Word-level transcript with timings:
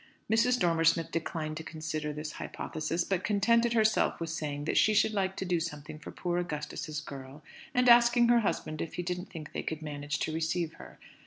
Mrs. 0.31 0.57
Dormer 0.59 0.83
Smith 0.83 1.11
declined 1.11 1.57
to 1.57 1.63
consider 1.63 2.11
this 2.11 2.31
hypothesis, 2.31 3.03
but 3.03 3.23
contented 3.23 3.73
herself 3.73 4.19
with 4.19 4.31
saying 4.31 4.63
that 4.65 4.75
she 4.75 4.95
should 4.95 5.13
like 5.13 5.35
to 5.37 5.45
do 5.45 5.59
something 5.59 5.99
for 5.99 6.09
poor 6.09 6.39
Augustus's 6.39 6.99
girl, 6.99 7.43
and 7.71 7.87
asking 7.87 8.27
her 8.27 8.39
husband 8.39 8.81
if 8.81 8.95
he 8.95 9.03
didn't 9.03 9.29
think 9.29 9.51
they 9.53 9.61
could 9.61 9.83
manage 9.83 10.17
to 10.21 10.33
receive 10.33 10.73
her. 10.73 10.97